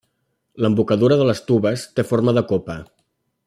[0.65, 2.83] L'embocadura de les tubes té forma de copa.